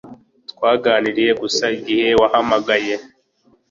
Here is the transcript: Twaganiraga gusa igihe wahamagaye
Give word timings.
Twaganiraga 0.51 1.33
gusa 1.41 1.65
igihe 1.77 2.07
wahamagaye 2.19 2.93